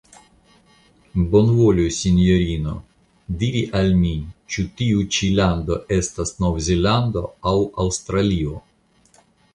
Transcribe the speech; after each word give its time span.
Bonvolu, 1.33 1.83
Sinjorino, 1.97 2.73
diri 3.43 3.61
al 3.81 3.93
mi 3.99 4.15
ĉu 4.55 4.65
tiu 4.81 5.05
ĉi 5.17 5.29
lando 5.41 5.77
estas 5.99 6.35
Nov-Zelando 6.47 7.25
aŭ 7.53 7.57
Aŭstralio? 7.85 8.57